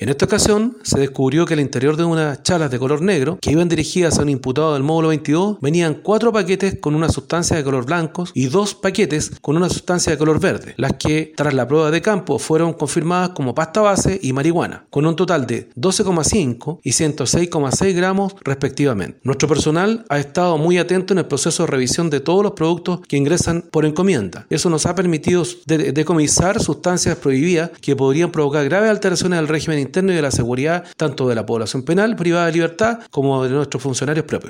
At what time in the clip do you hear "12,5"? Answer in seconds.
15.70-16.78